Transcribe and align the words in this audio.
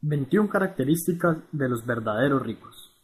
21 0.00 0.48
características 0.48 1.38
de 1.50 1.68
los 1.68 1.84
verdaderos 1.84 2.40
ricos. 2.42 2.94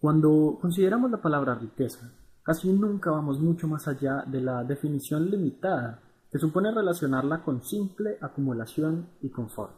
Cuando 0.00 0.58
consideramos 0.60 1.08
la 1.08 1.22
palabra 1.22 1.54
riqueza, 1.54 2.12
casi 2.42 2.72
nunca 2.72 3.12
vamos 3.12 3.38
mucho 3.38 3.68
más 3.68 3.86
allá 3.86 4.24
de 4.26 4.40
la 4.40 4.64
definición 4.64 5.30
limitada 5.30 6.02
que 6.32 6.40
supone 6.40 6.72
relacionarla 6.72 7.44
con 7.44 7.62
simple 7.62 8.18
acumulación 8.20 9.10
y 9.22 9.30
confort. 9.30 9.76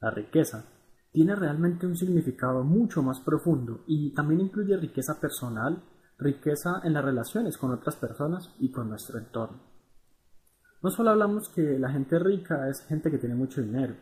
La 0.00 0.10
riqueza 0.10 0.64
tiene 1.10 1.34
realmente 1.34 1.84
un 1.84 1.96
significado 1.96 2.62
mucho 2.62 3.02
más 3.02 3.18
profundo 3.20 3.82
y 3.88 4.14
también 4.14 4.42
incluye 4.42 4.76
riqueza 4.76 5.20
personal, 5.20 5.82
riqueza 6.18 6.80
en 6.84 6.92
las 6.92 7.04
relaciones 7.04 7.58
con 7.58 7.72
otras 7.72 7.96
personas 7.96 8.54
y 8.60 8.70
con 8.70 8.88
nuestro 8.88 9.18
entorno. 9.18 9.58
No 10.80 10.90
solo 10.90 11.10
hablamos 11.10 11.48
que 11.48 11.80
la 11.80 11.90
gente 11.90 12.18
rica 12.20 12.68
es 12.68 12.86
gente 12.86 13.10
que 13.10 13.18
tiene 13.18 13.34
mucho 13.34 13.60
dinero, 13.60 13.94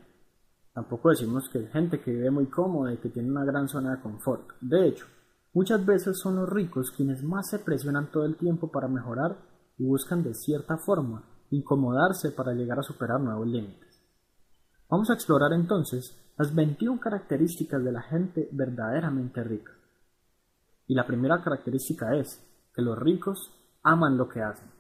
Tampoco 0.73 1.11
decimos 1.11 1.49
que 1.49 1.59
hay 1.59 1.67
gente 1.67 2.01
que 2.01 2.13
vive 2.13 2.31
muy 2.31 2.47
cómoda 2.47 2.93
y 2.93 2.99
que 2.99 3.09
tiene 3.09 3.31
una 3.31 3.45
gran 3.45 3.69
zona 3.69 3.97
de 3.97 4.03
confort. 4.03 4.53
De 4.61 4.89
hecho, 4.89 5.07
muchas 5.53 5.85
veces 5.85 6.19
son 6.19 6.37
los 6.37 6.49
ricos 6.49 6.93
quienes 6.93 7.23
más 7.23 7.51
se 7.51 7.59
presionan 7.59 8.11
todo 8.11 8.25
el 8.25 8.37
tiempo 8.37 8.71
para 8.71 8.89
mejorar 8.89 9.37
y 9.79 9.85
buscan 9.85 10.23
de 10.23 10.35
cierta 10.35 10.77
forma 10.79 11.25
incomodarse 11.51 12.31
para 12.31 12.53
llegar 12.53 12.79
a 12.79 12.85
superar 12.85 13.21
nuevos 13.21 13.47
límites. 13.47 14.01
Vamos 14.89 15.11
a 15.11 15.15
explorar 15.15 15.53
entonces 15.53 16.17
las 16.39 16.55
21 16.55 17.01
características 17.01 17.83
de 17.85 17.93
la 17.93 18.03
gente 18.03 18.49
verdaderamente 18.53 19.43
rica. 19.43 19.73
Y 20.87 20.95
la 20.95 21.07
primera 21.07 21.43
característica 21.43 22.17
es 22.17 22.45
que 22.75 22.83
los 22.83 22.99
ricos 22.99 23.53
aman 23.83 24.17
lo 24.17 24.29
que 24.29 24.41
hacen. 24.41 24.80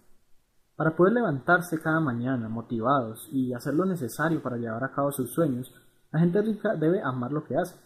Para 0.80 0.96
poder 0.96 1.12
levantarse 1.12 1.78
cada 1.78 2.00
mañana 2.00 2.48
motivados 2.48 3.28
y 3.30 3.52
hacer 3.52 3.74
lo 3.74 3.84
necesario 3.84 4.42
para 4.42 4.56
llevar 4.56 4.82
a 4.82 4.90
cabo 4.90 5.12
sus 5.12 5.30
sueños, 5.30 5.70
la 6.10 6.20
gente 6.20 6.40
rica 6.40 6.74
debe 6.74 7.02
amar 7.02 7.32
lo 7.32 7.44
que 7.44 7.54
hace. 7.54 7.76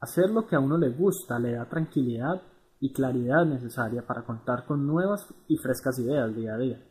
Hacer 0.00 0.28
lo 0.28 0.44
que 0.44 0.56
a 0.56 0.58
uno 0.58 0.76
le 0.76 0.88
gusta 0.88 1.38
le 1.38 1.52
da 1.52 1.68
tranquilidad 1.68 2.42
y 2.80 2.92
claridad 2.92 3.46
necesaria 3.46 4.04
para 4.04 4.24
contar 4.24 4.66
con 4.66 4.84
nuevas 4.84 5.32
y 5.46 5.58
frescas 5.58 5.96
ideas 6.00 6.34
día 6.34 6.54
a 6.54 6.58
día. 6.58 6.84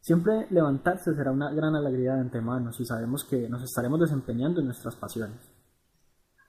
Siempre 0.00 0.46
levantarse 0.50 1.12
será 1.16 1.32
una 1.32 1.50
gran 1.50 1.74
alegría 1.74 2.14
de 2.14 2.20
antemano 2.20 2.72
si 2.72 2.84
sabemos 2.84 3.24
que 3.24 3.48
nos 3.48 3.64
estaremos 3.64 3.98
desempeñando 3.98 4.60
en 4.60 4.66
nuestras 4.66 4.94
pasiones. 4.94 5.40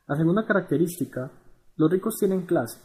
La 0.06 0.16
segunda 0.16 0.45
característica, 0.45 1.31
los 1.75 1.90
ricos 1.90 2.17
tienen 2.19 2.45
clase. 2.45 2.80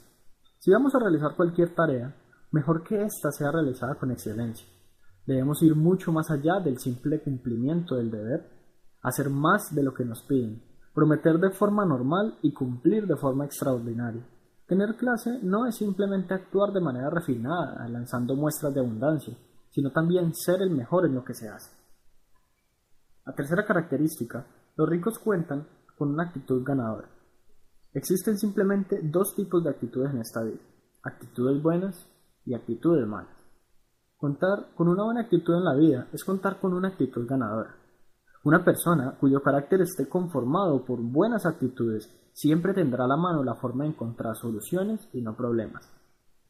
Si 0.58 0.70
vamos 0.70 0.94
a 0.94 0.98
realizar 0.98 1.36
cualquier 1.36 1.74
tarea, 1.74 2.16
mejor 2.52 2.82
que 2.82 3.02
ésta 3.02 3.30
sea 3.30 3.52
realizada 3.52 3.96
con 3.96 4.12
excelencia. 4.12 4.79
Debemos 5.26 5.62
ir 5.62 5.74
mucho 5.74 6.12
más 6.12 6.30
allá 6.30 6.60
del 6.60 6.78
simple 6.78 7.20
cumplimiento 7.20 7.96
del 7.96 8.10
deber, 8.10 8.50
hacer 9.02 9.30
más 9.30 9.74
de 9.74 9.82
lo 9.82 9.94
que 9.94 10.04
nos 10.04 10.22
piden, 10.22 10.62
prometer 10.94 11.38
de 11.38 11.50
forma 11.50 11.84
normal 11.84 12.38
y 12.42 12.52
cumplir 12.52 13.06
de 13.06 13.16
forma 13.16 13.44
extraordinaria. 13.44 14.26
Tener 14.66 14.96
clase 14.96 15.40
no 15.42 15.66
es 15.66 15.76
simplemente 15.76 16.34
actuar 16.34 16.72
de 16.72 16.80
manera 16.80 17.10
refinada, 17.10 17.88
lanzando 17.88 18.36
muestras 18.36 18.72
de 18.72 18.80
abundancia, 18.80 19.36
sino 19.70 19.90
también 19.90 20.34
ser 20.34 20.62
el 20.62 20.70
mejor 20.70 21.06
en 21.06 21.14
lo 21.14 21.24
que 21.24 21.34
se 21.34 21.48
hace. 21.48 21.70
La 23.26 23.34
tercera 23.34 23.64
característica, 23.64 24.46
los 24.76 24.88
ricos 24.88 25.18
cuentan 25.18 25.66
con 25.96 26.10
una 26.10 26.24
actitud 26.24 26.62
ganadora. 26.64 27.08
Existen 27.92 28.38
simplemente 28.38 29.00
dos 29.02 29.34
tipos 29.34 29.62
de 29.64 29.70
actitudes 29.70 30.12
en 30.12 30.20
esta 30.20 30.42
vida, 30.42 30.60
actitudes 31.02 31.62
buenas 31.62 32.08
y 32.46 32.54
actitudes 32.54 33.06
malas. 33.06 33.39
Contar 34.20 34.74
con 34.76 34.86
una 34.88 35.04
buena 35.04 35.22
actitud 35.22 35.54
en 35.54 35.64
la 35.64 35.74
vida 35.74 36.08
es 36.12 36.24
contar 36.24 36.60
con 36.60 36.74
una 36.74 36.88
actitud 36.88 37.26
ganadora. 37.26 37.74
Una 38.44 38.62
persona 38.62 39.16
cuyo 39.18 39.42
carácter 39.42 39.80
esté 39.80 40.10
conformado 40.10 40.84
por 40.84 41.00
buenas 41.00 41.46
actitudes 41.46 42.14
siempre 42.34 42.74
tendrá 42.74 43.06
a 43.06 43.08
la 43.08 43.16
mano 43.16 43.42
la 43.42 43.54
forma 43.54 43.84
de 43.84 43.90
encontrar 43.90 44.36
soluciones 44.36 45.08
y 45.14 45.22
no 45.22 45.34
problemas. 45.34 45.90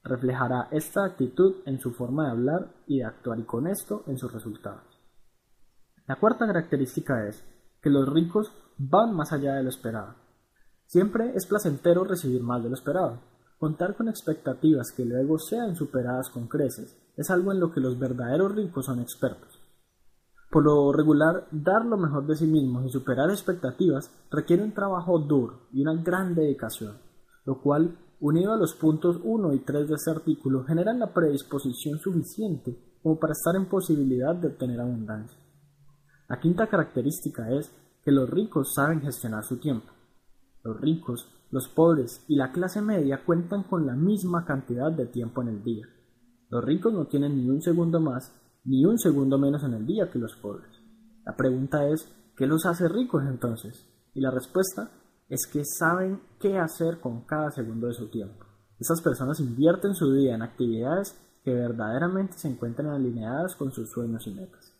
Reflejará 0.02 0.66
esta 0.72 1.04
actitud 1.04 1.58
en 1.64 1.78
su 1.78 1.92
forma 1.92 2.24
de 2.24 2.30
hablar 2.32 2.74
y 2.88 2.98
de 2.98 3.04
actuar 3.04 3.38
y 3.38 3.44
con 3.44 3.68
esto 3.68 4.02
en 4.08 4.18
sus 4.18 4.32
resultados. 4.32 4.82
La 6.08 6.16
cuarta 6.16 6.48
característica 6.48 7.28
es 7.28 7.44
que 7.80 7.88
los 7.88 8.12
ricos 8.12 8.50
van 8.78 9.14
más 9.14 9.32
allá 9.32 9.54
de 9.54 9.62
lo 9.62 9.68
esperado. 9.68 10.16
Siempre 10.86 11.34
es 11.36 11.46
placentero 11.46 12.02
recibir 12.02 12.42
más 12.42 12.64
de 12.64 12.68
lo 12.68 12.74
esperado. 12.74 13.20
Contar 13.60 13.94
con 13.94 14.08
expectativas 14.08 14.90
que 14.90 15.04
luego 15.04 15.38
sean 15.38 15.76
superadas 15.76 16.30
con 16.30 16.48
creces 16.48 16.99
es 17.16 17.30
algo 17.30 17.52
en 17.52 17.60
lo 17.60 17.72
que 17.72 17.80
los 17.80 17.98
verdaderos 17.98 18.54
ricos 18.54 18.86
son 18.86 19.00
expertos. 19.00 19.60
Por 20.50 20.64
lo 20.64 20.92
regular, 20.92 21.46
dar 21.52 21.84
lo 21.84 21.96
mejor 21.96 22.26
de 22.26 22.34
sí 22.34 22.46
mismos 22.46 22.84
y 22.84 22.90
superar 22.90 23.30
expectativas 23.30 24.10
requiere 24.30 24.64
un 24.64 24.74
trabajo 24.74 25.18
duro 25.20 25.68
y 25.72 25.82
una 25.82 25.94
gran 26.02 26.34
dedicación, 26.34 26.98
lo 27.44 27.60
cual, 27.60 27.96
unido 28.18 28.52
a 28.52 28.56
los 28.56 28.74
puntos 28.74 29.20
1 29.22 29.54
y 29.54 29.60
3 29.60 29.88
de 29.88 29.94
este 29.94 30.10
artículo, 30.10 30.64
generan 30.64 30.98
la 30.98 31.14
predisposición 31.14 31.98
suficiente 32.00 32.76
como 33.02 33.18
para 33.18 33.32
estar 33.32 33.54
en 33.54 33.66
posibilidad 33.66 34.34
de 34.34 34.48
obtener 34.48 34.80
abundancia. 34.80 35.38
La 36.28 36.40
quinta 36.40 36.66
característica 36.66 37.50
es 37.50 37.72
que 38.04 38.10
los 38.10 38.28
ricos 38.28 38.74
saben 38.74 39.00
gestionar 39.02 39.44
su 39.44 39.58
tiempo. 39.58 39.92
Los 40.64 40.80
ricos, 40.80 41.28
los 41.50 41.68
pobres 41.68 42.24
y 42.28 42.36
la 42.36 42.52
clase 42.52 42.82
media 42.82 43.24
cuentan 43.24 43.62
con 43.64 43.86
la 43.86 43.94
misma 43.94 44.44
cantidad 44.44 44.92
de 44.92 45.06
tiempo 45.06 45.42
en 45.42 45.48
el 45.48 45.62
día. 45.62 45.86
Los 46.50 46.64
ricos 46.64 46.92
no 46.92 47.06
tienen 47.06 47.36
ni 47.36 47.48
un 47.48 47.62
segundo 47.62 48.00
más 48.00 48.32
ni 48.64 48.84
un 48.84 48.98
segundo 48.98 49.38
menos 49.38 49.62
en 49.64 49.74
el 49.74 49.86
día 49.86 50.10
que 50.10 50.18
los 50.18 50.36
pobres. 50.36 50.70
La 51.24 51.34
pregunta 51.34 51.88
es, 51.88 52.12
¿qué 52.36 52.46
los 52.46 52.66
hace 52.66 52.88
ricos 52.88 53.22
entonces? 53.26 53.86
Y 54.14 54.20
la 54.20 54.30
respuesta 54.30 54.90
es 55.28 55.46
que 55.50 55.62
saben 55.64 56.20
qué 56.38 56.58
hacer 56.58 57.00
con 57.00 57.22
cada 57.22 57.50
segundo 57.50 57.86
de 57.86 57.94
su 57.94 58.10
tiempo. 58.10 58.44
Esas 58.78 59.00
personas 59.00 59.40
invierten 59.40 59.94
su 59.94 60.12
día 60.12 60.34
en 60.34 60.42
actividades 60.42 61.16
que 61.44 61.54
verdaderamente 61.54 62.34
se 62.36 62.48
encuentran 62.48 62.88
alineadas 62.88 63.54
con 63.56 63.72
sus 63.72 63.90
sueños 63.90 64.26
y 64.26 64.34
metas. 64.34 64.74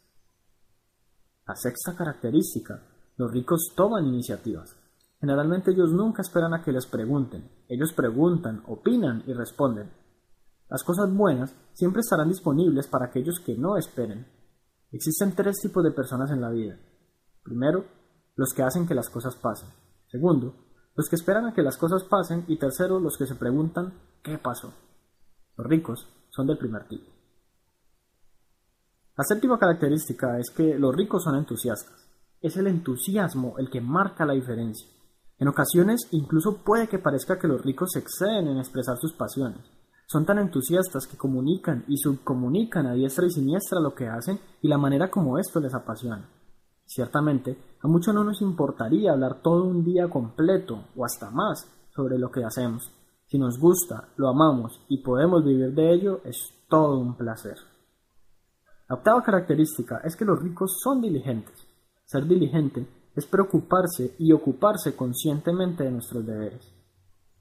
La 1.47 1.54
sexta 1.54 1.94
característica, 1.97 2.82
los 3.16 3.30
ricos 3.30 3.72
toman 3.76 4.06
iniciativas. 4.06 4.76
Generalmente 5.20 5.70
ellos 5.70 5.92
nunca 5.92 6.22
esperan 6.22 6.54
a 6.54 6.62
que 6.62 6.72
les 6.72 6.86
pregunten, 6.86 7.50
ellos 7.69 7.92
preguntan, 7.92 8.62
opinan 8.66 9.22
y 9.26 9.32
responden. 9.32 9.91
Las 10.70 10.84
cosas 10.84 11.12
buenas 11.12 11.54
siempre 11.72 12.00
estarán 12.00 12.28
disponibles 12.28 12.86
para 12.86 13.06
aquellos 13.06 13.41
que 13.41 13.56
no 13.56 13.76
esperen. 13.76 14.26
Existen 14.92 15.34
tres 15.34 15.56
tipos 15.60 15.82
de 15.82 15.91
personas 15.91 16.31
en 16.31 16.41
la 16.41 16.50
vida. 16.50 16.78
Primero, 17.42 17.84
los 18.36 18.54
que 18.54 18.62
hacen 18.62 18.86
que 18.86 18.94
las 18.94 19.10
cosas 19.10 19.34
pasen. 19.36 19.69
Segundo, 20.09 20.54
los 20.94 21.09
que 21.09 21.16
esperan 21.16 21.47
a 21.47 21.54
que 21.54 21.62
las 21.62 21.76
cosas 21.76 22.04
pasen. 22.04 22.44
Y 22.47 22.56
tercero, 22.56 23.00
los 23.00 23.16
que 23.19 23.26
se 23.26 23.34
preguntan 23.34 23.94
¿qué 24.22 24.38
pasó? 24.38 24.72
Los 25.56 25.66
ricos 25.66 26.06
son 26.30 26.47
del 26.47 26.59
primer 26.59 26.86
tipo. 26.86 27.10
La 29.16 29.25
séptima 29.25 29.59
característica 29.59 30.38
es 30.38 30.50
que 30.50 30.78
los 30.78 30.94
ricos 30.94 31.25
son 31.25 31.36
entusiastas. 31.36 32.09
Es 32.41 32.56
el 32.56 32.69
entusiasmo 32.69 33.56
el 33.59 33.70
que 33.70 33.80
marca 33.80 34.25
la 34.25 34.34
diferencia. 34.34 34.88
En 35.38 35.48
ocasiones 35.48 36.09
incluso 36.12 36.62
puede 36.64 36.88
que 36.88 36.98
parezca 36.98 37.38
que 37.38 37.48
los 37.48 37.62
ricos 37.62 37.91
se 37.92 37.98
exceden 37.98 38.48
en 38.48 38.59
expresar 38.59 38.97
sus 38.98 39.12
pasiones, 39.14 39.60
son 40.10 40.26
tan 40.26 40.38
entusiastas 40.38 41.06
que 41.06 41.16
comunican 41.16 41.84
y 41.87 41.97
subcomunican 41.97 42.84
a 42.88 42.94
diestra 42.94 43.26
y 43.26 43.31
siniestra 43.31 43.78
lo 43.78 43.94
que 43.94 44.09
hacen 44.09 44.41
y 44.60 44.66
la 44.66 44.76
manera 44.76 45.09
como 45.09 45.38
esto 45.38 45.60
les 45.60 45.72
apasiona. 45.72 46.28
Ciertamente, 46.84 47.56
a 47.81 47.87
muchos 47.87 48.12
no 48.12 48.25
nos 48.25 48.43
importaría 48.43 49.12
hablar 49.12 49.41
todo 49.41 49.62
un 49.62 49.84
día 49.84 50.10
completo 50.10 50.87
o 50.97 51.04
hasta 51.04 51.31
más 51.31 51.65
sobre 51.94 52.19
lo 52.19 52.28
que 52.28 52.43
hacemos. 52.43 52.91
Si 53.28 53.38
nos 53.38 53.56
gusta, 53.60 54.09
lo 54.16 54.28
amamos 54.28 54.81
y 54.88 54.98
podemos 54.98 55.44
vivir 55.44 55.72
de 55.75 55.94
ello, 55.94 56.22
es 56.25 56.54
todo 56.69 56.98
un 56.98 57.16
placer. 57.16 57.59
La 58.88 58.97
octava 58.97 59.22
característica 59.22 60.00
es 60.03 60.16
que 60.16 60.25
los 60.25 60.42
ricos 60.42 60.81
son 60.82 61.00
diligentes. 61.00 61.54
Ser 62.04 62.27
diligente 62.27 62.84
es 63.15 63.27
preocuparse 63.27 64.16
y 64.18 64.33
ocuparse 64.33 64.97
conscientemente 64.97 65.84
de 65.84 65.92
nuestros 65.92 66.27
deberes. 66.27 66.79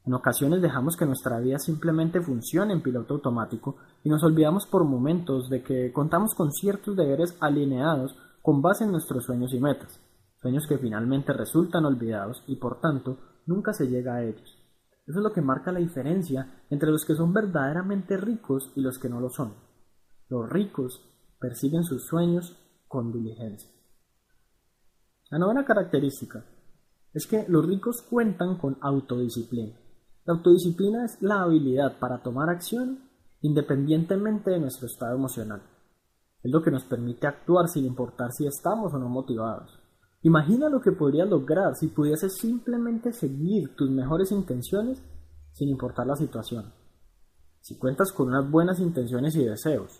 En 0.06 0.14
ocasiones 0.14 0.62
dejamos 0.62 0.96
que 0.96 1.06
nuestra 1.06 1.40
vida 1.40 1.60
simplemente 1.60 2.22
funcione 2.22 2.74
en 2.74 2.82
piloto 2.82 3.16
automático 3.16 3.78
y 4.04 4.10
nos 4.10 4.24
olvidamos 4.24 4.66
por 4.66 4.84
momentos 4.84 5.50
de 5.50 5.62
que 5.62 5.92
contamos 5.92 6.34
con 6.34 6.52
ciertos 6.52 6.96
deberes 6.96 7.38
alineados 7.42 8.16
con 8.42 8.62
base 8.62 8.86
en 8.86 8.92
nuestros 8.92 9.26
sueños 9.26 9.54
y 9.54 9.60
metas, 9.60 10.00
sueños 10.42 10.66
que 10.68 10.78
finalmente 10.78 11.34
resultan 11.34 11.86
olvidados 11.86 12.44
y 12.48 12.56
por 12.56 12.80
tanto 12.80 13.18
nunca 13.46 13.74
se 13.74 13.88
llega 13.88 14.16
a 14.16 14.24
ellos. 14.24 14.58
Eso 15.06 15.20
es 15.20 15.24
lo 15.24 15.34
que 15.34 15.42
marca 15.42 15.72
la 15.72 15.80
diferencia 15.80 16.64
entre 16.70 16.92
los 16.92 17.04
que 17.04 17.16
son 17.16 17.34
verdaderamente 17.34 18.16
ricos 18.16 18.72
y 18.76 18.82
los 18.82 19.00
que 19.00 19.10
no 19.10 19.20
lo 19.20 19.30
son. 19.30 19.56
Los 20.30 20.50
ricos 20.50 21.04
persiguen 21.40 21.84
sus 21.84 22.06
sueños 22.06 22.56
con 22.88 23.12
diligencia. 23.12 23.70
La 25.32 25.40
novena 25.40 25.66
característica 25.66 26.46
es 27.14 27.28
que 27.28 27.46
los 27.48 27.66
ricos 27.66 28.02
cuentan 28.04 28.58
con 28.58 28.78
autodisciplina. 28.82 29.78
La 30.30 30.36
autodisciplina 30.36 31.06
es 31.06 31.20
la 31.24 31.42
habilidad 31.42 31.98
para 31.98 32.22
tomar 32.22 32.52
acción 32.52 33.00
independientemente 33.42 34.52
de 34.52 34.60
nuestro 34.60 34.86
estado 34.86 35.16
emocional. 35.16 35.64
Es 36.44 36.52
lo 36.52 36.62
que 36.62 36.70
nos 36.70 36.84
permite 36.84 37.26
actuar 37.26 37.68
sin 37.68 37.88
importar 37.88 38.32
si 38.32 38.46
estamos 38.46 38.94
o 38.94 39.00
no 39.00 39.10
motivados. 39.10 39.80
Imagina 40.22 40.70
lo 40.70 40.82
que 40.82 40.92
podrías 40.92 41.28
lograr 41.28 41.74
si 41.76 41.88
pudieses 41.88 42.38
simplemente 42.38 43.12
seguir 43.12 43.76
tus 43.76 43.90
mejores 43.90 44.32
intenciones 44.32 45.02
sin 45.52 45.68
importar 45.68 46.06
la 46.06 46.16
situación. 46.16 46.74
Si 47.62 47.80
cuentas 47.80 48.12
con 48.12 48.28
unas 48.28 48.52
buenas 48.52 48.80
intenciones 48.80 49.36
y 49.36 49.44
deseos, 49.44 50.00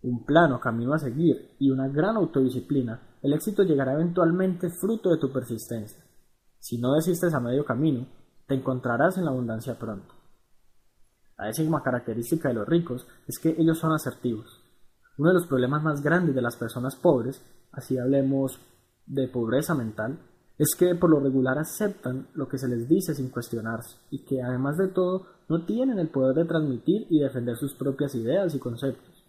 un 0.00 0.24
plano 0.24 0.58
camino 0.58 0.94
a 0.94 0.98
seguir 0.98 1.54
y 1.58 1.70
una 1.70 1.88
gran 1.88 2.16
autodisciplina, 2.16 3.18
el 3.20 3.34
éxito 3.34 3.62
llegará 3.62 3.92
eventualmente 3.92 4.70
fruto 4.70 5.10
de 5.10 5.18
tu 5.18 5.30
persistencia. 5.30 6.02
Si 6.60 6.78
no 6.78 6.94
desistes 6.94 7.34
a 7.34 7.40
medio 7.40 7.66
camino, 7.66 8.06
te 8.46 8.54
encontrarás 8.54 9.18
en 9.18 9.24
la 9.24 9.30
abundancia 9.30 9.78
pronto. 9.78 10.14
La 11.38 11.46
décima 11.46 11.82
característica 11.82 12.48
de 12.48 12.54
los 12.54 12.68
ricos 12.68 13.06
es 13.26 13.38
que 13.38 13.54
ellos 13.58 13.78
son 13.78 13.92
asertivos. 13.92 14.62
Uno 15.18 15.30
de 15.30 15.34
los 15.34 15.46
problemas 15.46 15.82
más 15.82 16.02
grandes 16.02 16.34
de 16.34 16.42
las 16.42 16.56
personas 16.56 16.96
pobres, 16.96 17.42
así 17.72 17.98
hablemos 17.98 18.58
de 19.06 19.28
pobreza 19.28 19.74
mental, 19.74 20.18
es 20.58 20.74
que 20.78 20.94
por 20.94 21.10
lo 21.10 21.20
regular 21.20 21.58
aceptan 21.58 22.28
lo 22.34 22.48
que 22.48 22.58
se 22.58 22.68
les 22.68 22.88
dice 22.88 23.14
sin 23.14 23.30
cuestionarse 23.30 23.96
y 24.10 24.24
que 24.24 24.42
además 24.42 24.78
de 24.78 24.88
todo 24.88 25.26
no 25.48 25.64
tienen 25.64 25.98
el 25.98 26.08
poder 26.08 26.36
de 26.36 26.44
transmitir 26.46 27.06
y 27.10 27.20
defender 27.20 27.56
sus 27.56 27.74
propias 27.74 28.14
ideas 28.14 28.54
y 28.54 28.58
conceptos. 28.58 29.24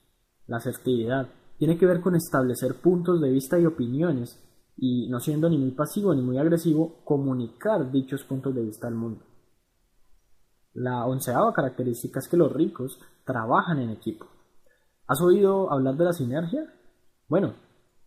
La 0.47 0.57
asertividad 0.57 1.27
tiene 1.57 1.77
que 1.77 1.85
ver 1.85 1.99
con 2.01 2.15
establecer 2.15 2.75
puntos 2.75 3.19
de 3.19 3.29
vista 3.29 3.59
y 3.59 3.65
opiniones 3.65 4.41
y, 4.77 5.09
no 5.09 5.19
siendo 5.19 5.49
ni 5.49 5.57
muy 5.57 5.71
pasivo 5.71 6.13
ni 6.13 6.21
muy 6.21 6.37
agresivo, 6.37 7.03
comunicar 7.03 7.91
dichos 7.91 8.23
puntos 8.23 8.53
de 8.53 8.61
vista 8.61 8.87
al 8.87 8.95
mundo. 8.95 9.25
La 10.73 11.05
onceava 11.05 11.51
característica 11.53 12.19
es 12.19 12.27
que 12.27 12.37
los 12.37 12.53
ricos 12.53 12.99
trabajan 13.25 13.79
en 13.79 13.89
equipo. 13.89 14.27
¿Has 15.07 15.21
oído 15.21 15.71
hablar 15.71 15.95
de 15.95 16.05
la 16.05 16.13
sinergia? 16.13 16.71
Bueno, 17.27 17.53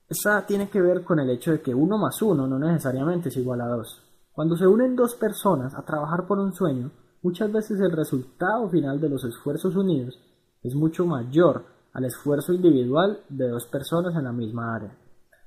esta 0.09 0.47
tiene 0.47 0.71
que 0.71 0.81
ver 0.81 1.03
con 1.03 1.19
el 1.19 1.31
hecho 1.31 1.51
de 1.53 1.61
que 1.61 1.75
uno 1.75 1.99
más 1.99 2.23
uno 2.23 2.47
no 2.47 2.59
necesariamente 2.59 3.29
es 3.29 3.37
igual 3.37 3.61
a 3.61 3.67
dos. 3.67 4.03
Cuando 4.33 4.57
se 4.57 4.67
unen 4.67 4.95
dos 4.95 5.15
personas 5.17 5.75
a 5.75 5.85
trabajar 5.85 6.27
por 6.27 6.39
un 6.39 6.53
sueño, 6.53 6.91
muchas 7.23 7.53
veces 7.53 7.81
el 7.81 7.93
resultado 7.93 8.69
final 8.69 9.01
de 9.01 9.09
los 9.09 9.25
esfuerzos 9.25 9.75
unidos 9.77 10.19
es 10.63 10.75
mucho 10.75 11.05
mayor 11.07 11.65
al 11.93 12.05
esfuerzo 12.05 12.53
individual 12.53 13.21
de 13.29 13.49
dos 13.49 13.67
personas 13.67 14.15
en 14.15 14.25
la 14.25 14.33
misma 14.33 14.75
área. 14.77 14.97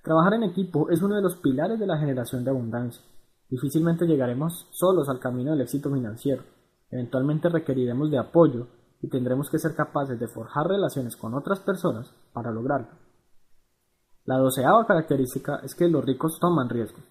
Trabajar 0.04 0.34
en 0.34 0.44
equipo 0.44 0.90
es 0.90 1.02
uno 1.02 1.16
de 1.16 1.22
los 1.22 1.38
pilares 1.38 1.80
de 1.80 1.88
la 1.88 1.98
generación 1.98 2.44
de 2.44 2.50
abundancia. 2.50 3.02
Difícilmente 3.50 4.06
llegaremos 4.06 4.68
solos 4.72 5.08
al 5.08 5.22
camino 5.22 5.52
del 5.52 5.62
éxito 5.62 5.90
financiero. 5.90 6.44
Eventualmente 6.92 7.48
requeriremos 7.48 8.12
de 8.12 8.18
apoyo 8.18 8.68
y 9.02 9.08
tendremos 9.08 9.50
que 9.50 9.60
ser 9.60 9.76
capaces 9.76 10.20
de 10.20 10.28
forjar 10.28 10.68
relaciones 10.68 11.16
con 11.16 11.34
otras 11.34 11.62
personas 11.62 12.14
para 12.34 12.52
lograrlo. 12.52 12.90
La 14.26 14.38
doceava 14.38 14.86
característica 14.86 15.62
es 15.64 15.74
que 15.74 15.88
los 15.88 16.04
ricos 16.04 16.38
toman 16.38 16.68
riesgos. 16.68 17.04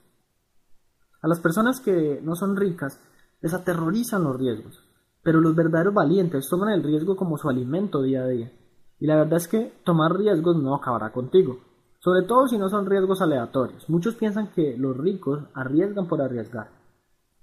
A 1.23 1.29
las 1.29 1.41
personas 1.41 1.81
que 1.81 2.21
no 2.23 2.35
son 2.35 2.57
ricas 2.57 3.01
les 3.41 3.55
aterrorizan 3.55 4.23
los 4.23 4.37
riesgos, 4.37 4.85
pero 5.23 5.41
los 5.41 5.55
verdaderos 5.55 5.95
valientes 5.95 6.47
toman 6.47 6.75
el 6.75 6.83
riesgo 6.83 7.17
como 7.17 7.39
su 7.39 7.49
alimento 7.49 8.03
día 8.03 8.25
a 8.25 8.29
día. 8.29 8.53
Y 9.01 9.07
la 9.07 9.17
verdad 9.17 9.39
es 9.39 9.49
que 9.49 9.81
tomar 9.83 10.15
riesgos 10.15 10.57
no 10.57 10.75
acabará 10.75 11.11
contigo, 11.11 11.59
sobre 12.03 12.27
todo 12.27 12.49
si 12.49 12.59
no 12.59 12.69
son 12.69 12.87
riesgos 12.87 13.23
aleatorios. 13.23 13.89
Muchos 13.89 14.17
piensan 14.17 14.51
que 14.51 14.77
los 14.77 14.97
ricos 14.97 15.45
arriesgan 15.55 16.09
por 16.09 16.21
arriesgar. 16.21 16.71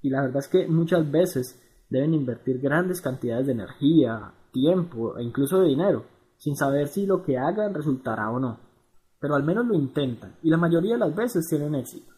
Y 0.01 0.09
la 0.09 0.21
verdad 0.21 0.39
es 0.39 0.47
que 0.47 0.67
muchas 0.67 1.09
veces 1.09 1.61
deben 1.89 2.13
invertir 2.13 2.59
grandes 2.59 3.01
cantidades 3.01 3.47
de 3.47 3.53
energía, 3.53 4.33
tiempo 4.51 5.17
e 5.17 5.23
incluso 5.23 5.59
de 5.59 5.67
dinero, 5.67 6.05
sin 6.37 6.55
saber 6.55 6.87
si 6.87 7.05
lo 7.05 7.23
que 7.23 7.37
hagan 7.37 7.73
resultará 7.73 8.29
o 8.29 8.39
no 8.39 8.69
pero 9.19 9.35
al 9.35 9.43
menos 9.43 9.67
lo 9.67 9.75
intentan 9.75 10.35
y 10.41 10.49
la 10.49 10.57
mayoría 10.57 10.93
de 10.93 10.99
las 10.99 11.15
veces 11.15 11.47
tienen 11.47 11.75
éxito. 11.75 12.13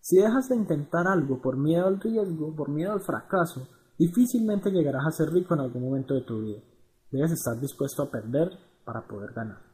Si 0.00 0.16
dejas 0.16 0.48
de 0.48 0.56
intentar 0.56 1.06
algo 1.06 1.40
por 1.40 1.56
miedo 1.56 1.86
al 1.86 2.00
riesgo, 2.00 2.54
por 2.54 2.68
miedo 2.70 2.92
al 2.92 3.00
fracaso, 3.00 3.68
difícilmente 3.98 4.70
llegarás 4.70 5.06
a 5.06 5.12
ser 5.12 5.30
rico 5.30 5.54
en 5.54 5.60
algún 5.60 5.84
momento 5.84 6.14
de 6.14 6.22
tu 6.22 6.40
vida. 6.40 6.60
Debes 7.10 7.32
estar 7.32 7.58
dispuesto 7.60 8.02
a 8.02 8.10
perder 8.10 8.50
para 8.84 9.06
poder 9.06 9.32
ganar. 9.32 9.67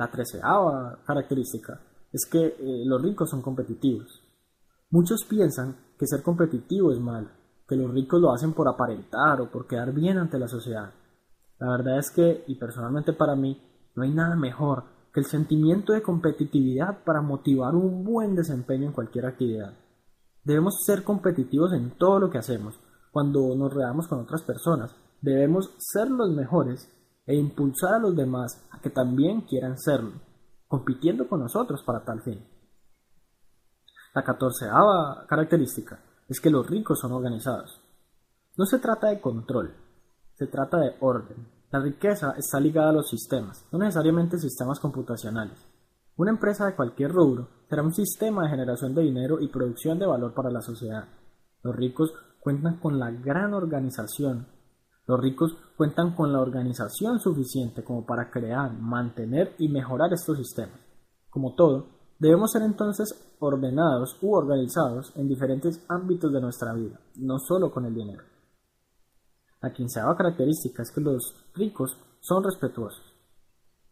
La 0.00 0.10
treceava 0.10 0.98
característica 1.04 1.78
es 2.10 2.24
que 2.24 2.42
eh, 2.46 2.82
los 2.86 3.02
ricos 3.02 3.28
son 3.28 3.42
competitivos. 3.42 4.22
Muchos 4.88 5.26
piensan 5.28 5.76
que 5.98 6.06
ser 6.06 6.22
competitivo 6.22 6.90
es 6.90 6.98
malo, 6.98 7.28
que 7.68 7.76
los 7.76 7.92
ricos 7.92 8.18
lo 8.18 8.32
hacen 8.32 8.54
por 8.54 8.66
aparentar 8.66 9.42
o 9.42 9.50
por 9.50 9.66
quedar 9.66 9.92
bien 9.92 10.16
ante 10.16 10.38
la 10.38 10.48
sociedad. 10.48 10.90
La 11.58 11.72
verdad 11.72 11.98
es 11.98 12.10
que, 12.10 12.44
y 12.46 12.54
personalmente 12.54 13.12
para 13.12 13.36
mí, 13.36 13.62
no 13.94 14.02
hay 14.02 14.10
nada 14.10 14.36
mejor 14.36 14.84
que 15.12 15.20
el 15.20 15.26
sentimiento 15.26 15.92
de 15.92 16.00
competitividad 16.00 17.04
para 17.04 17.20
motivar 17.20 17.74
un 17.74 18.02
buen 18.02 18.34
desempeño 18.34 18.86
en 18.86 18.94
cualquier 18.94 19.26
actividad. 19.26 19.74
Debemos 20.42 20.82
ser 20.82 21.04
competitivos 21.04 21.74
en 21.74 21.90
todo 21.98 22.20
lo 22.20 22.30
que 22.30 22.38
hacemos. 22.38 22.80
Cuando 23.12 23.54
nos 23.54 23.74
redamos 23.74 24.08
con 24.08 24.20
otras 24.20 24.44
personas, 24.44 24.96
debemos 25.20 25.74
ser 25.76 26.10
los 26.10 26.30
mejores 26.30 26.90
e 27.26 27.34
impulsar 27.34 27.94
a 27.94 27.98
los 27.98 28.16
demás 28.16 28.66
a 28.70 28.80
que 28.80 28.90
también 28.90 29.42
quieran 29.42 29.78
serlo, 29.78 30.12
compitiendo 30.66 31.28
con 31.28 31.40
nosotros 31.40 31.82
para 31.84 32.04
tal 32.04 32.22
fin. 32.22 32.44
La 34.14 34.24
catorceava 34.24 35.24
característica 35.28 36.00
es 36.28 36.40
que 36.40 36.50
los 36.50 36.68
ricos 36.68 36.98
son 36.98 37.12
organizados. 37.12 37.80
No 38.56 38.66
se 38.66 38.78
trata 38.78 39.08
de 39.08 39.20
control, 39.20 39.74
se 40.34 40.46
trata 40.46 40.78
de 40.78 40.96
orden. 41.00 41.46
La 41.70 41.80
riqueza 41.80 42.34
está 42.36 42.58
ligada 42.58 42.90
a 42.90 42.94
los 42.94 43.08
sistemas, 43.08 43.66
no 43.70 43.78
necesariamente 43.78 44.38
sistemas 44.38 44.80
computacionales. 44.80 45.64
Una 46.16 46.32
empresa 46.32 46.66
de 46.66 46.74
cualquier 46.74 47.12
rubro 47.12 47.48
será 47.68 47.82
un 47.82 47.94
sistema 47.94 48.42
de 48.42 48.50
generación 48.50 48.94
de 48.94 49.02
dinero 49.02 49.40
y 49.40 49.48
producción 49.48 49.98
de 49.98 50.06
valor 50.06 50.34
para 50.34 50.50
la 50.50 50.60
sociedad. 50.60 51.08
Los 51.62 51.76
ricos 51.76 52.12
cuentan 52.40 52.78
con 52.78 52.98
la 52.98 53.10
gran 53.10 53.54
organización. 53.54 54.46
Los 55.10 55.20
ricos 55.20 55.56
cuentan 55.76 56.14
con 56.14 56.32
la 56.32 56.38
organización 56.38 57.18
suficiente 57.18 57.82
como 57.82 58.06
para 58.06 58.30
crear, 58.30 58.72
mantener 58.72 59.56
y 59.58 59.68
mejorar 59.68 60.12
estos 60.12 60.38
sistemas. 60.38 60.78
Como 61.28 61.56
todo, 61.56 61.88
debemos 62.20 62.52
ser 62.52 62.62
entonces 62.62 63.34
ordenados 63.40 64.16
u 64.22 64.32
organizados 64.32 65.12
en 65.16 65.26
diferentes 65.26 65.84
ámbitos 65.88 66.32
de 66.32 66.40
nuestra 66.40 66.72
vida, 66.74 67.00
no 67.16 67.40
solo 67.40 67.72
con 67.72 67.86
el 67.86 67.94
dinero. 67.96 68.22
La 69.60 69.72
quinceava 69.72 70.16
característica 70.16 70.84
es 70.84 70.92
que 70.92 71.00
los 71.00 71.50
ricos 71.56 71.98
son 72.20 72.44
respetuosos. 72.44 73.12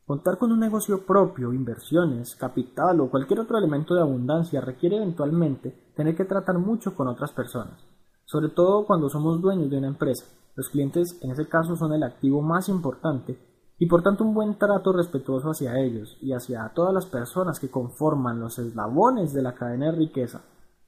Contar 0.07 0.39
con 0.39 0.53
un 0.53 0.61
negocio 0.61 1.05
propio, 1.05 1.53
inversiones, 1.53 2.37
capital 2.37 3.01
o 3.01 3.11
cualquier 3.11 3.41
otro 3.41 3.59
elemento 3.59 3.93
de 3.93 4.03
abundancia 4.03 4.61
requiere 4.61 4.99
eventualmente 4.99 5.91
tener 5.97 6.15
que 6.15 6.27
tratar 6.27 6.59
mucho 6.61 6.95
con 6.95 7.09
otras 7.09 7.33
personas, 7.33 7.85
sobre 8.25 8.51
todo 8.51 8.87
cuando 8.87 9.09
somos 9.09 9.41
dueños 9.41 9.69
de 9.69 9.79
una 9.79 9.89
empresa. 9.89 10.38
Los 10.59 10.71
clientes 10.71 11.17
en 11.23 11.31
ese 11.31 11.47
caso 11.47 11.77
son 11.77 11.93
el 11.93 12.03
activo 12.03 12.43
más 12.43 12.69
importante 12.69 13.39
y 13.79 13.87
por 13.87 14.03
tanto 14.03 14.25
un 14.25 14.35
buen 14.35 14.59
trato 14.59 14.93
respetuoso 14.93 15.51
hacia 15.51 15.79
ellos 15.79 16.19
y 16.21 16.33
hacia 16.33 16.69
todas 16.75 16.93
las 16.93 17.07
personas 17.07 17.61
que 17.61 17.71
conforman 17.71 18.41
los 18.41 18.59
eslabones 18.59 19.33
de 19.33 19.43
la 19.43 19.55
cadena 19.55 19.87
de 19.87 19.99
riqueza 19.99 20.41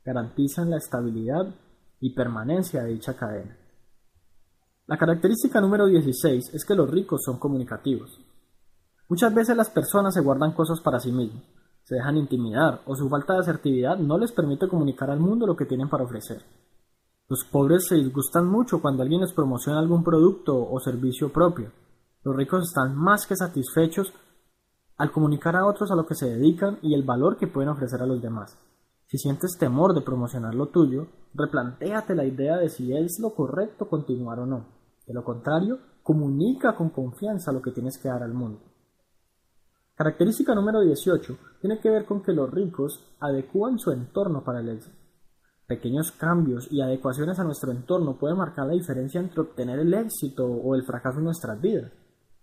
garantizan 0.04 0.70
la 0.70 0.78
estabilidad 0.78 1.54
y 2.00 2.12
permanencia 2.16 2.82
de 2.82 2.94
dicha 2.94 3.14
cadena. 3.14 3.56
La 4.88 4.98
característica 4.98 5.60
número 5.60 5.86
16 5.86 6.52
es 6.52 6.64
que 6.64 6.74
los 6.74 6.90
ricos 6.90 7.20
son 7.24 7.38
comunicativos. 7.38 8.18
Muchas 9.08 9.32
veces 9.32 9.56
las 9.56 9.70
personas 9.70 10.12
se 10.14 10.20
guardan 10.20 10.50
cosas 10.50 10.80
para 10.80 10.98
sí 10.98 11.12
mismos, 11.12 11.44
se 11.84 11.94
dejan 11.94 12.16
intimidar 12.16 12.82
o 12.86 12.96
su 12.96 13.08
falta 13.08 13.34
de 13.34 13.38
asertividad 13.38 13.98
no 13.98 14.18
les 14.18 14.32
permite 14.32 14.66
comunicar 14.66 15.12
al 15.12 15.20
mundo 15.20 15.46
lo 15.46 15.54
que 15.54 15.66
tienen 15.66 15.88
para 15.88 16.02
ofrecer. 16.02 16.42
Los 17.30 17.44
pobres 17.44 17.87
se 17.87 17.94
disgustan 17.94 18.49
mucho 18.49 18.82
cuando 18.82 19.04
alguien 19.04 19.20
les 19.20 19.32
promociona 19.32 19.78
algún 19.78 20.02
producto 20.02 20.68
o 20.68 20.80
servicio 20.80 21.32
propio. 21.32 21.70
Los 22.25 22.34
ricos 22.34 22.64
están 22.64 22.96
más 22.96 23.25
que 23.25 23.37
satisfechos 23.37 24.12
al 24.96 25.12
comunicar 25.12 25.54
a 25.54 25.64
otros 25.64 25.92
a 25.92 25.94
lo 25.94 26.06
que 26.06 26.16
se 26.16 26.28
dedican 26.28 26.80
y 26.82 26.92
el 26.92 27.04
valor 27.04 27.37
que 27.37 27.46
pueden 27.46 27.70
ofrecer 27.70 28.02
a 28.02 28.06
los 28.06 28.20
demás. 28.20 28.58
Si 29.06 29.16
sientes 29.16 29.56
temor 29.56 29.94
de 29.94 30.00
promocionar 30.00 30.56
lo 30.56 30.70
tuyo, 30.70 31.06
replantéate 31.32 32.16
la 32.16 32.25
idea 32.25 32.56
de 32.56 32.68
si 32.68 32.92
es 32.92 33.20
lo 33.20 33.32
correcto 33.32 33.88
continuar 33.88 34.40
o 34.40 34.46
no. 34.46 34.66
De 35.06 35.14
lo 35.14 35.22
contrario, 35.22 35.78
comunica 36.02 36.75
con 36.75 36.90
confianza 36.90 37.52
lo 37.52 37.62
que 37.62 37.70
tienes 37.70 37.96
que 38.02 38.08
dar 38.08 38.25
al 38.25 38.34
mundo. 38.34 38.58
Característica 39.94 40.52
número 40.52 40.80
18 40.80 41.37
tiene 41.60 41.78
que 41.78 41.90
ver 41.90 42.06
con 42.06 42.25
que 42.25 42.32
los 42.32 42.50
ricos 42.50 43.06
adecúan 43.20 43.78
su 43.78 43.92
entorno 43.92 44.42
para 44.42 44.58
el 44.58 44.70
éxito. 44.70 45.00
Pequeños 45.70 46.10
cambios 46.10 46.66
y 46.72 46.80
adecuaciones 46.80 47.38
a 47.38 47.44
nuestro 47.44 47.70
entorno 47.70 48.18
pueden 48.18 48.38
marcar 48.38 48.66
la 48.66 48.72
diferencia 48.72 49.20
entre 49.20 49.42
obtener 49.42 49.78
el 49.78 49.94
éxito 49.94 50.44
o 50.44 50.74
el 50.74 50.82
fracaso 50.82 51.18
en 51.18 51.26
nuestras 51.26 51.60
vidas. 51.60 51.92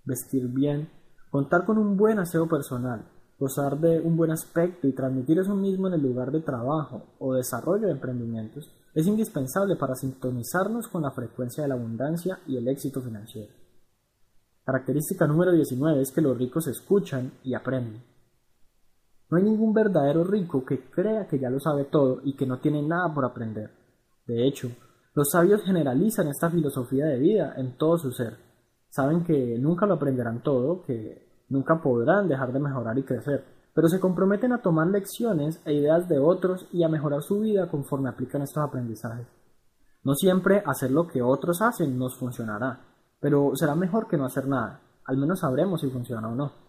Vestir 0.06 0.48
bien, 0.48 0.90
contar 1.30 1.66
con 1.66 1.78
un 1.78 1.98
buen 1.98 2.20
aseo 2.20 2.48
personal, 2.48 3.06
gozar 3.38 3.78
de 3.82 4.00
un 4.00 4.16
buen 4.16 4.32
aspecto 4.32 4.88
y 4.88 4.96
transmitir 4.96 5.40
eso 5.40 5.54
mismo 5.56 5.88
en 5.88 5.96
el 5.96 6.04
lugar 6.04 6.32
de 6.32 6.40
trabajo 6.40 7.16
o 7.20 7.34
desarrollo 7.34 7.88
de 7.88 7.92
emprendimientos 7.92 8.74
es 8.94 9.06
indispensable 9.06 9.76
para 9.76 9.96
sintonizarnos 9.96 10.88
con 10.88 11.02
la 11.02 11.12
frecuencia 11.12 11.64
de 11.64 11.68
la 11.68 11.76
abundancia 11.76 12.40
y 12.48 12.56
el 12.56 12.70
éxito 12.70 13.02
financiero. 13.02 13.52
Característica 14.64 15.28
número 15.28 15.52
19 15.52 16.02
es 16.02 16.14
que 16.14 16.22
los 16.22 16.38
ricos 16.38 16.66
escuchan 16.68 17.34
y 17.44 17.56
aprenden. 17.56 18.02
No 19.30 19.38
hay 19.38 19.44
ningún 19.44 19.74
verdadero 19.74 20.24
rico 20.24 20.64
que 20.66 20.90
crea 20.90 21.28
que 21.28 21.40
ya 21.40 21.50
lo 21.50 21.60
sabe 21.60 21.86
todo 21.86 22.22
y 22.24 22.36
que 22.36 22.46
no 22.46 22.60
tiene 22.60 22.82
nada 22.82 23.14
por 23.14 23.26
aprender. 23.26 23.70
De 24.26 24.48
hecho, 24.48 24.70
los 25.14 25.30
sabios 25.32 25.64
generalizan 25.64 26.28
esta 26.28 26.50
filosofía 26.50 27.06
de 27.06 27.18
vida 27.18 27.54
en 27.58 27.78
todo 27.78 27.98
su 27.98 28.12
ser. 28.12 28.38
Saben 28.90 29.24
que 29.24 29.58
nunca 29.60 29.86
lo 29.86 29.96
aprenderán 29.96 30.44
todo, 30.44 30.84
que 30.84 31.46
nunca 31.50 31.82
podrán 31.82 32.28
dejar 32.28 32.54
de 32.54 32.60
mejorar 32.60 32.98
y 32.98 33.04
crecer, 33.04 33.44
pero 33.74 33.90
se 33.90 34.00
comprometen 34.00 34.54
a 34.54 34.62
tomar 34.62 34.88
lecciones 34.88 35.62
e 35.66 35.74
ideas 35.74 36.08
de 36.08 36.20
otros 36.20 36.68
y 36.72 36.84
a 36.84 36.90
mejorar 36.90 37.22
su 37.22 37.40
vida 37.40 37.70
conforme 37.70 38.10
aplican 38.10 38.42
estos 38.42 38.64
aprendizajes. 38.64 39.28
No 40.04 40.14
siempre 40.14 40.64
hacer 40.66 40.92
lo 40.92 41.08
que 41.08 41.22
otros 41.22 41.62
hacen 41.62 41.98
nos 41.98 42.18
funcionará, 42.18 42.80
pero 43.20 43.52
será 43.56 43.76
mejor 43.76 44.08
que 44.08 44.18
no 44.18 44.26
hacer 44.26 44.48
nada, 44.48 44.82
al 45.06 45.18
menos 45.18 45.40
sabremos 45.40 45.82
si 45.82 45.90
funciona 45.90 46.28
o 46.30 46.36
no. 46.36 46.67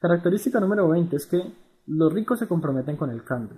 Característica 0.00 0.60
número 0.60 0.88
20 0.88 1.16
es 1.16 1.26
que 1.26 1.54
los 1.86 2.12
ricos 2.12 2.38
se 2.38 2.46
comprometen 2.46 2.96
con 2.96 3.10
el 3.10 3.24
cambio. 3.24 3.56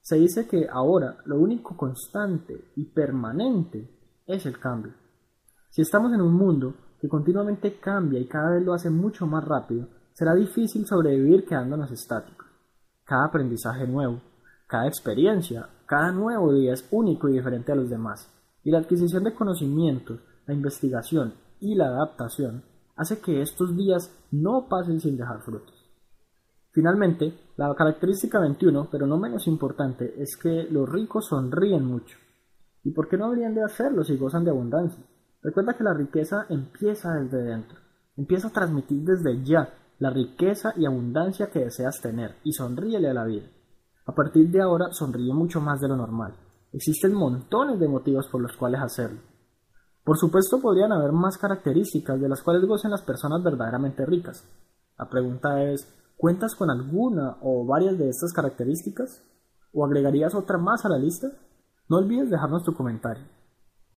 Se 0.00 0.16
dice 0.16 0.46
que 0.46 0.68
ahora 0.70 1.16
lo 1.24 1.36
único 1.36 1.76
constante 1.76 2.72
y 2.76 2.84
permanente 2.84 3.90
es 4.26 4.44
el 4.46 4.58
cambio. 4.58 4.92
Si 5.70 5.82
estamos 5.82 6.12
en 6.12 6.20
un 6.20 6.34
mundo 6.34 6.74
que 7.00 7.08
continuamente 7.08 7.78
cambia 7.80 8.20
y 8.20 8.26
cada 8.26 8.50
vez 8.50 8.64
lo 8.64 8.74
hace 8.74 8.90
mucho 8.90 9.26
más 9.26 9.44
rápido, 9.44 9.88
será 10.12 10.34
difícil 10.34 10.86
sobrevivir 10.86 11.44
quedándonos 11.46 11.90
estáticos. 11.90 12.46
Cada 13.04 13.24
aprendizaje 13.26 13.86
nuevo, 13.86 14.20
cada 14.66 14.86
experiencia, 14.86 15.68
cada 15.86 16.12
nuevo 16.12 16.52
día 16.52 16.74
es 16.74 16.86
único 16.90 17.28
y 17.28 17.32
diferente 17.32 17.72
a 17.72 17.76
los 17.76 17.88
demás, 17.88 18.30
y 18.62 18.70
la 18.70 18.78
adquisición 18.78 19.24
de 19.24 19.34
conocimientos, 19.34 20.20
la 20.46 20.54
investigación 20.54 21.34
y 21.60 21.74
la 21.74 21.86
adaptación 21.86 22.62
hace 22.96 23.20
que 23.20 23.42
estos 23.42 23.76
días 23.76 24.10
no 24.30 24.66
pasen 24.68 25.00
sin 25.00 25.16
dejar 25.16 25.42
frutos. 25.42 25.74
Finalmente, 26.72 27.32
la 27.56 27.74
característica 27.74 28.38
21, 28.38 28.88
pero 28.90 29.06
no 29.06 29.16
menos 29.18 29.46
importante, 29.46 30.14
es 30.20 30.36
que 30.36 30.66
los 30.70 30.88
ricos 30.88 31.26
sonríen 31.26 31.84
mucho. 31.84 32.18
¿Y 32.84 32.90
por 32.90 33.08
qué 33.08 33.16
no 33.16 33.26
habrían 33.26 33.54
de 33.54 33.64
hacerlo 33.64 34.04
si 34.04 34.16
gozan 34.16 34.44
de 34.44 34.50
abundancia? 34.50 35.02
Recuerda 35.42 35.74
que 35.74 35.84
la 35.84 35.94
riqueza 35.94 36.46
empieza 36.48 37.14
desde 37.14 37.42
dentro, 37.42 37.78
empieza 38.16 38.48
a 38.48 38.52
transmitir 38.52 39.02
desde 39.02 39.42
ya 39.42 39.72
la 39.98 40.10
riqueza 40.10 40.74
y 40.76 40.84
abundancia 40.84 41.50
que 41.50 41.60
deseas 41.60 42.00
tener 42.00 42.36
y 42.44 42.52
sonríele 42.52 43.08
a 43.08 43.14
la 43.14 43.24
vida. 43.24 43.46
A 44.04 44.14
partir 44.14 44.50
de 44.50 44.60
ahora 44.60 44.92
sonríe 44.92 45.32
mucho 45.32 45.60
más 45.60 45.80
de 45.80 45.88
lo 45.88 45.96
normal. 45.96 46.34
Existen 46.72 47.14
montones 47.14 47.80
de 47.80 47.88
motivos 47.88 48.28
por 48.28 48.42
los 48.42 48.56
cuales 48.56 48.80
hacerlo. 48.82 49.20
Por 50.06 50.18
supuesto 50.18 50.60
podrían 50.60 50.92
haber 50.92 51.10
más 51.10 51.36
características 51.36 52.20
de 52.20 52.28
las 52.28 52.40
cuales 52.40 52.64
gocen 52.64 52.92
las 52.92 53.02
personas 53.02 53.42
verdaderamente 53.42 54.06
ricas. 54.06 54.44
La 54.96 55.08
pregunta 55.08 55.64
es, 55.64 55.92
¿cuentas 56.16 56.54
con 56.54 56.70
alguna 56.70 57.38
o 57.42 57.66
varias 57.66 57.98
de 57.98 58.08
estas 58.08 58.32
características? 58.32 59.24
¿O 59.72 59.84
agregarías 59.84 60.36
otra 60.36 60.58
más 60.58 60.84
a 60.84 60.90
la 60.90 60.98
lista? 60.98 61.32
No 61.88 61.96
olvides 61.96 62.30
dejarnos 62.30 62.62
tu 62.62 62.72
comentario. 62.72 63.24